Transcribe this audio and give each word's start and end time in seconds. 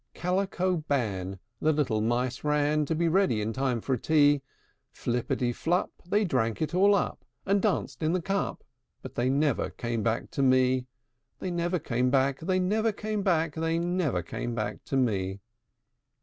III. 0.15 0.19
Calico 0.21 0.77
ban, 0.77 1.37
The 1.59 1.71
little 1.71 2.01
Mice 2.01 2.43
ran 2.43 2.85
To 2.87 2.95
be 2.95 3.07
ready 3.07 3.39
in 3.39 3.53
time 3.53 3.81
for 3.81 3.95
tea; 3.97 4.41
Flippity 4.91 5.53
flup, 5.53 5.91
They 6.07 6.25
drank 6.25 6.59
it 6.59 6.73
all 6.73 6.95
up, 6.95 7.23
And 7.45 7.61
danced 7.61 8.01
in 8.01 8.11
the 8.11 8.19
cup: 8.19 8.63
But 9.03 9.13
they 9.13 9.29
never 9.29 9.69
came 9.69 10.01
back 10.01 10.31
to 10.31 10.41
me; 10.41 10.87
They 11.37 11.51
never 11.51 11.77
came 11.77 12.09
back, 12.09 12.39
They 12.39 12.59
never 12.59 12.91
came 12.91 13.21
back, 13.21 13.53
They 13.53 13.77
never 13.77 14.23
came 14.23 14.55
back 14.55 14.83
to 14.85 14.97
me. 14.97 15.39